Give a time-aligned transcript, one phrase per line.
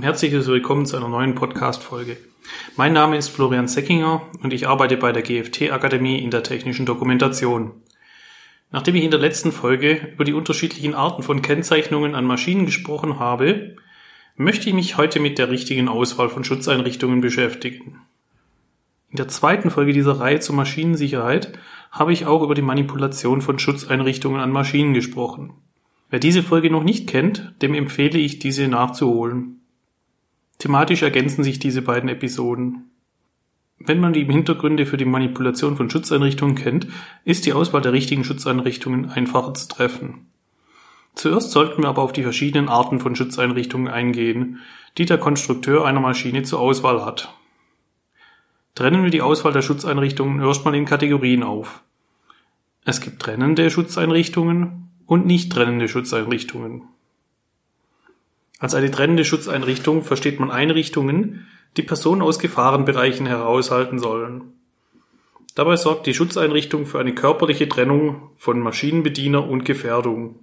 [0.00, 2.18] Herzliches Willkommen zu einer neuen Podcast-Folge.
[2.76, 7.72] Mein Name ist Florian Seckinger und ich arbeite bei der GFT-Akademie in der technischen Dokumentation.
[8.70, 13.18] Nachdem ich in der letzten Folge über die unterschiedlichen Arten von Kennzeichnungen an Maschinen gesprochen
[13.18, 13.74] habe,
[14.36, 17.98] möchte ich mich heute mit der richtigen Auswahl von Schutzeinrichtungen beschäftigen.
[19.10, 21.58] In der zweiten Folge dieser Reihe zur Maschinensicherheit
[21.90, 25.54] habe ich auch über die Manipulation von Schutzeinrichtungen an Maschinen gesprochen.
[26.08, 29.56] Wer diese Folge noch nicht kennt, dem empfehle ich, diese nachzuholen.
[30.58, 32.90] Thematisch ergänzen sich diese beiden Episoden.
[33.78, 36.88] Wenn man die Hintergründe für die Manipulation von Schutzeinrichtungen kennt,
[37.24, 40.26] ist die Auswahl der richtigen Schutzeinrichtungen einfacher zu treffen.
[41.14, 44.58] Zuerst sollten wir aber auf die verschiedenen Arten von Schutzeinrichtungen eingehen,
[44.98, 47.32] die der Konstrukteur einer Maschine zur Auswahl hat.
[48.74, 51.82] Trennen wir die Auswahl der Schutzeinrichtungen erstmal in Kategorien auf.
[52.84, 56.82] Es gibt trennende Schutzeinrichtungen und nicht trennende Schutzeinrichtungen.
[58.58, 64.52] Als eine trennende Schutzeinrichtung versteht man Einrichtungen, die Personen aus Gefahrenbereichen heraushalten sollen.
[65.54, 70.40] Dabei sorgt die Schutzeinrichtung für eine körperliche Trennung von Maschinenbediener und Gefährdung.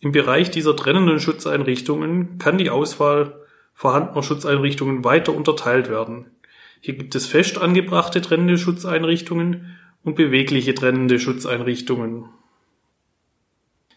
[0.00, 3.40] Im Bereich dieser trennenden Schutzeinrichtungen kann die Auswahl
[3.74, 6.30] vorhandener Schutzeinrichtungen weiter unterteilt werden.
[6.80, 12.26] Hier gibt es fest angebrachte trennende Schutzeinrichtungen und bewegliche trennende Schutzeinrichtungen.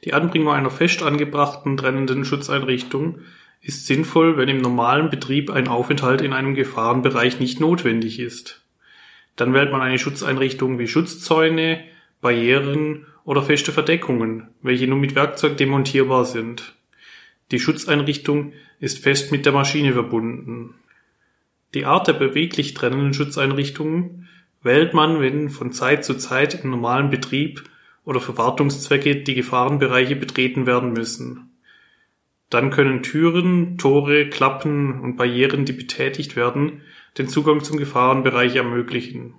[0.05, 3.19] Die Anbringung einer fest angebrachten trennenden Schutzeinrichtung
[3.61, 8.63] ist sinnvoll, wenn im normalen Betrieb ein Aufenthalt in einem Gefahrenbereich nicht notwendig ist.
[9.35, 11.83] Dann wählt man eine Schutzeinrichtung wie Schutzzäune,
[12.21, 16.75] Barrieren oder feste Verdeckungen, welche nur mit Werkzeug demontierbar sind.
[17.51, 20.75] Die Schutzeinrichtung ist fest mit der Maschine verbunden.
[21.73, 24.27] Die Art der beweglich trennenden Schutzeinrichtungen
[24.63, 27.63] wählt man, wenn von Zeit zu Zeit im normalen Betrieb
[28.09, 31.51] oder für Wartungszwecke die Gefahrenbereiche betreten werden müssen.
[32.49, 36.81] Dann können Türen, Tore, Klappen und Barrieren, die betätigt werden,
[37.19, 39.35] den Zugang zum Gefahrenbereich ermöglichen.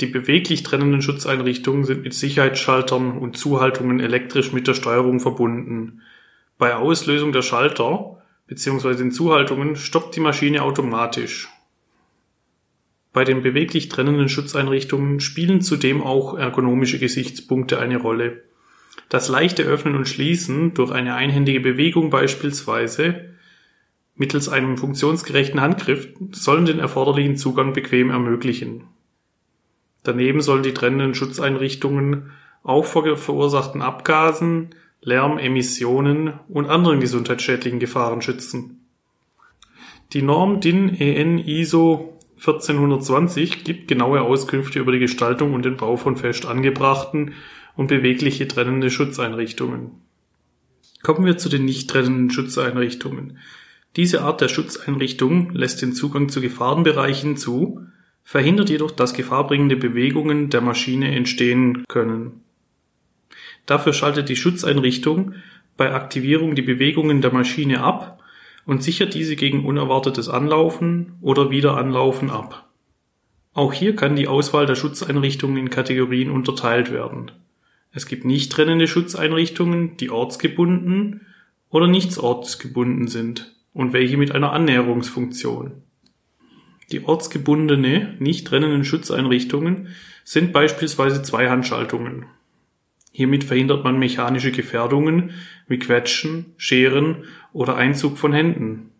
[0.00, 6.02] Die beweglich trennenden Schutzeinrichtungen sind mit Sicherheitsschaltern und Zuhaltungen elektrisch mit der Steuerung verbunden.
[6.58, 8.96] Bei Auslösung der Schalter bzw.
[8.96, 11.48] den Zuhaltungen stoppt die Maschine automatisch.
[13.16, 18.42] Bei den beweglich trennenden Schutzeinrichtungen spielen zudem auch ergonomische Gesichtspunkte eine Rolle.
[19.08, 23.30] Das leichte Öffnen und Schließen durch eine einhändige Bewegung beispielsweise
[24.16, 28.84] mittels einem funktionsgerechten Handgriff sollen den erforderlichen Zugang bequem ermöglichen.
[30.02, 32.32] Daneben sollen die trennenden Schutzeinrichtungen
[32.64, 38.86] auch vor verursachten Abgasen, Lärm, Emissionen und anderen gesundheitsschädlichen Gefahren schützen.
[40.12, 45.96] Die Norm DIN EN ISO 1420 gibt genaue Auskünfte über die Gestaltung und den Bau
[45.96, 47.32] von fest angebrachten
[47.76, 49.92] und bewegliche trennende Schutzeinrichtungen.
[51.02, 53.38] Kommen wir zu den nicht trennenden Schutzeinrichtungen.
[53.96, 57.80] Diese Art der Schutzeinrichtung lässt den Zugang zu Gefahrenbereichen zu,
[58.22, 62.42] verhindert jedoch, dass gefahrbringende Bewegungen der Maschine entstehen können.
[63.64, 65.34] Dafür schaltet die Schutzeinrichtung
[65.76, 68.20] bei Aktivierung die Bewegungen der Maschine ab
[68.66, 72.68] und sichert diese gegen unerwartetes Anlaufen oder Wiederanlaufen ab.
[73.54, 77.30] Auch hier kann die Auswahl der Schutzeinrichtungen in Kategorien unterteilt werden.
[77.92, 81.22] Es gibt nicht trennende Schutzeinrichtungen, die ortsgebunden
[81.70, 85.82] oder nicht ortsgebunden sind und welche mit einer Annäherungsfunktion.
[86.92, 89.88] Die ortsgebundene, nicht trennenden Schutzeinrichtungen
[90.24, 92.26] sind beispielsweise Zweihandschaltungen.
[93.12, 95.30] Hiermit verhindert man mechanische Gefährdungen
[95.66, 97.24] wie Quetschen, Scheren
[97.56, 98.90] oder Einzug von Händen.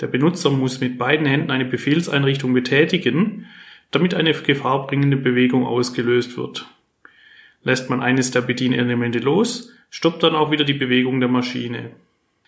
[0.00, 3.46] Der Benutzer muss mit beiden Händen eine Befehlseinrichtung betätigen,
[3.90, 6.66] damit eine gefahrbringende Bewegung ausgelöst wird.
[7.62, 11.90] Lässt man eines der Bedienelemente los, stoppt dann auch wieder die Bewegung der Maschine.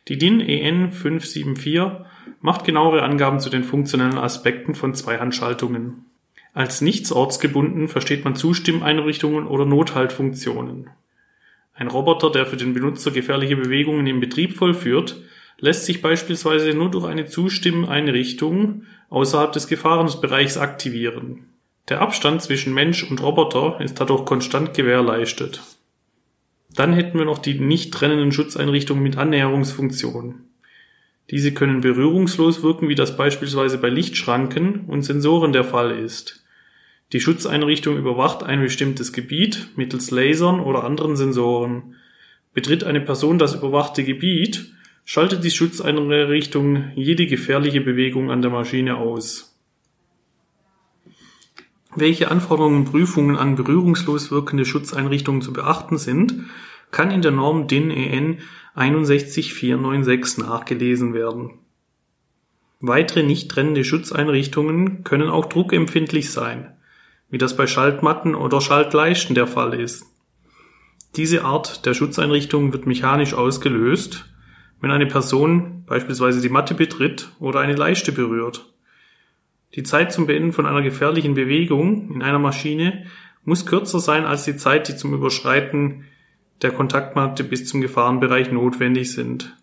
[0.09, 2.07] Die DIN EN 574
[2.41, 6.07] macht genauere Angaben zu den funktionellen Aspekten von Zweihandschaltungen.
[6.55, 10.89] Als nichts ortsgebunden versteht man Zustimmeinrichtungen oder Nothaltfunktionen.
[11.75, 15.21] Ein Roboter, der für den Benutzer gefährliche Bewegungen im Betrieb vollführt,
[15.59, 21.47] lässt sich beispielsweise nur durch eine Zustimmeinrichtung außerhalb des Gefahrenbereichs aktivieren.
[21.89, 25.61] Der Abstand zwischen Mensch und Roboter ist dadurch konstant gewährleistet.
[26.75, 30.45] Dann hätten wir noch die nicht trennenden Schutzeinrichtungen mit Annäherungsfunktion.
[31.31, 36.44] Diese können berührungslos wirken, wie das beispielsweise bei Lichtschranken und Sensoren der Fall ist.
[37.15, 41.95] Die Schutzeinrichtung überwacht ein bestimmtes Gebiet mittels Lasern oder anderen Sensoren.
[42.53, 44.75] Betritt eine Person das überwachte Gebiet,
[45.05, 49.57] schaltet die Schutzeinrichtung jede gefährliche Bewegung an der Maschine aus.
[51.95, 56.35] Welche Anforderungen und Prüfungen an berührungslos wirkende Schutzeinrichtungen zu beachten sind,
[56.91, 58.39] kann in der Norm DIN EN
[58.75, 61.61] 61496 nachgelesen werden.
[62.81, 66.74] Weitere nicht trennende Schutzeinrichtungen können auch druckempfindlich sein,
[67.35, 70.07] wie das bei Schaltmatten oder Schaltleisten der Fall ist.
[71.17, 74.33] Diese Art der Schutzeinrichtung wird mechanisch ausgelöst,
[74.81, 78.73] wenn eine Person beispielsweise die Matte betritt oder eine Leiste berührt.
[79.75, 83.05] Die Zeit zum Beenden von einer gefährlichen Bewegung in einer Maschine
[83.43, 86.05] muss kürzer sein als die Zeit, die zum Überschreiten
[86.63, 89.57] der Kontaktmatte bis zum Gefahrenbereich notwendig sind.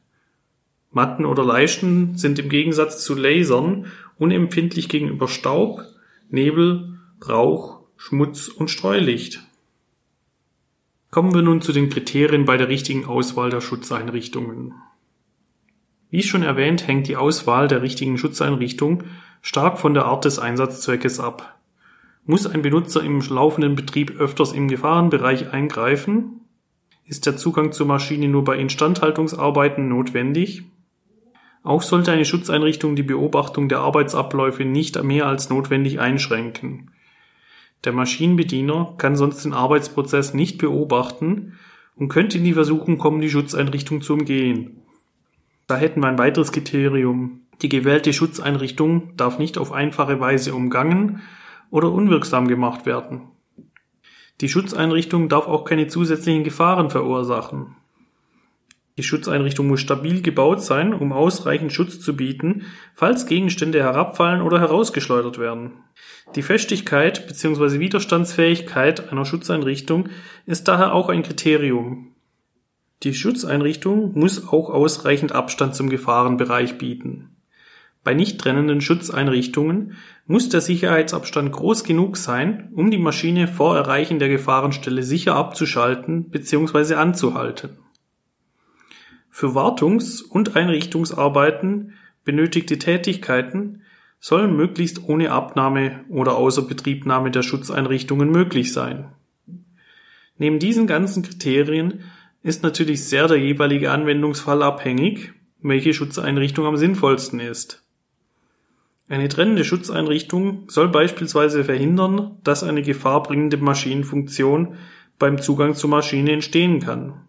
[0.92, 3.86] Matten oder Leisten sind im Gegensatz zu Lasern
[4.18, 5.86] unempfindlich gegenüber Staub,
[6.30, 6.98] Nebel,
[7.28, 9.44] Rauch, Schmutz und Streulicht.
[11.12, 14.74] Kommen wir nun zu den Kriterien bei der richtigen Auswahl der Schutzeinrichtungen.
[16.10, 19.04] Wie schon erwähnt, hängt die Auswahl der richtigen Schutzeinrichtung
[19.44, 21.60] stark von der Art des Einsatzzweckes ab.
[22.26, 26.42] Muss ein Benutzer im laufenden Betrieb öfters im Gefahrenbereich eingreifen?
[27.06, 30.64] Ist der Zugang zur Maschine nur bei Instandhaltungsarbeiten notwendig?
[31.62, 36.90] Auch sollte eine Schutzeinrichtung die Beobachtung der Arbeitsabläufe nicht mehr als notwendig einschränken.
[37.84, 41.58] Der Maschinenbediener kann sonst den Arbeitsprozess nicht beobachten
[41.96, 44.82] und könnte in die Versuchung kommen, die Schutzeinrichtung zu umgehen.
[45.68, 47.42] Da hätten wir ein weiteres Kriterium.
[47.62, 51.22] Die gewählte Schutzeinrichtung darf nicht auf einfache Weise umgangen
[51.70, 53.30] oder unwirksam gemacht werden.
[54.42, 57.76] Die Schutzeinrichtung darf auch keine zusätzlichen Gefahren verursachen.
[58.98, 64.60] Die Schutzeinrichtung muss stabil gebaut sein, um ausreichend Schutz zu bieten, falls Gegenstände herabfallen oder
[64.60, 65.72] herausgeschleudert werden.
[66.36, 67.80] Die Festigkeit bzw.
[67.80, 70.10] Widerstandsfähigkeit einer Schutzeinrichtung
[70.46, 72.16] ist daher auch ein Kriterium.
[73.04, 77.36] Die Schutzeinrichtung muss auch ausreichend Abstand zum Gefahrenbereich bieten.
[78.04, 79.96] Bei nicht trennenden Schutzeinrichtungen
[80.26, 86.30] muss der Sicherheitsabstand groß genug sein, um die Maschine vor Erreichen der Gefahrenstelle sicher abzuschalten
[86.30, 86.96] bzw.
[86.96, 87.78] anzuhalten.
[89.34, 91.94] Für Wartungs- und Einrichtungsarbeiten
[92.26, 93.82] benötigte Tätigkeiten
[94.20, 99.14] sollen möglichst ohne Abnahme oder Außerbetriebnahme der Schutzeinrichtungen möglich sein.
[100.38, 102.02] Neben diesen ganzen Kriterien
[102.44, 107.84] ist natürlich sehr der jeweilige Anwendungsfall abhängig, welche Schutzeinrichtung am sinnvollsten ist.
[109.08, 114.76] Eine trennende Schutzeinrichtung soll beispielsweise verhindern, dass eine gefahrbringende Maschinenfunktion
[115.20, 117.22] beim Zugang zur Maschine entstehen kann.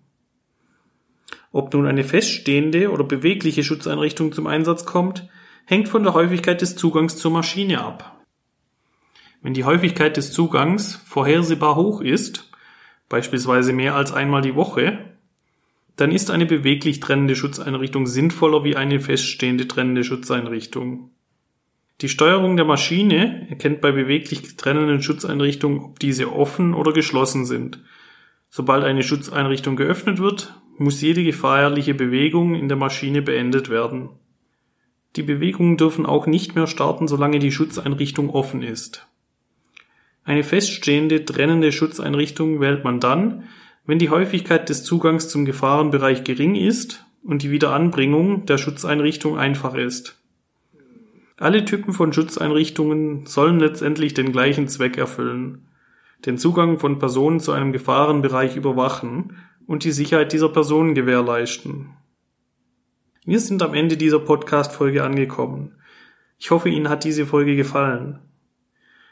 [1.52, 5.28] Ob nun eine feststehende oder bewegliche Schutzeinrichtung zum Einsatz kommt,
[5.66, 8.24] hängt von der Häufigkeit des Zugangs zur Maschine ab.
[9.42, 12.50] Wenn die Häufigkeit des Zugangs vorhersehbar hoch ist,
[13.08, 15.12] beispielsweise mehr als einmal die Woche,
[15.96, 21.10] dann ist eine beweglich trennende Schutzeinrichtung sinnvoller wie eine feststehende trennende Schutzeinrichtung.
[22.00, 27.80] Die Steuerung der Maschine erkennt bei beweglich trennenden Schutzeinrichtungen, ob diese offen oder geschlossen sind.
[28.48, 34.10] Sobald eine Schutzeinrichtung geöffnet wird, muss jede gefährliche Bewegung in der Maschine beendet werden.
[35.16, 39.06] Die Bewegungen dürfen auch nicht mehr starten, solange die Schutzeinrichtung offen ist.
[40.24, 43.44] Eine feststehende trennende Schutzeinrichtung wählt man dann,
[43.84, 49.74] wenn die Häufigkeit des Zugangs zum Gefahrenbereich gering ist und die Wiederanbringung der Schutzeinrichtung einfach
[49.74, 50.18] ist.
[51.36, 55.66] Alle Typen von Schutzeinrichtungen sollen letztendlich den gleichen Zweck erfüllen,
[56.24, 59.36] den Zugang von Personen zu einem Gefahrenbereich überwachen
[59.66, 61.90] und die Sicherheit dieser Personen gewährleisten.
[63.24, 65.76] Wir sind am Ende dieser Podcast-Folge angekommen.
[66.38, 68.18] Ich hoffe, Ihnen hat diese Folge gefallen.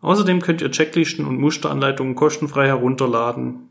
[0.00, 3.70] Außerdem könnt ihr Checklisten und Musteranleitungen kostenfrei herunterladen.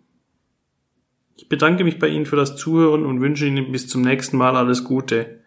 [1.38, 4.57] Ich bedanke mich bei Ihnen für das Zuhören und wünsche Ihnen bis zum nächsten Mal
[4.57, 5.39] alles Gute.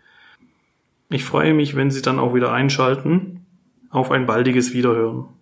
[1.11, 3.47] Ich freue mich, wenn Sie dann auch wieder einschalten.
[3.91, 5.38] Auf ein baldiges Wiederhören.